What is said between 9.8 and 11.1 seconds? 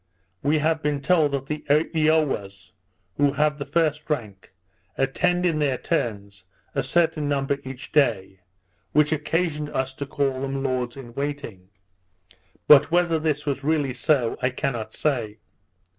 to call them lords